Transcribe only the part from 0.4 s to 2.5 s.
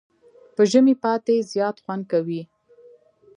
په ژمي پاتی زیات خوند کوي.